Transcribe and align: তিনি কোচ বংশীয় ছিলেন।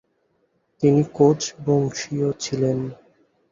তিনি 0.81 1.01
কোচ 1.13 1.39
বংশীয় 1.65 2.27
ছিলেন। 2.43 2.77